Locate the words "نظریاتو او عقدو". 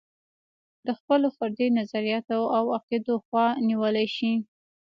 1.79-3.15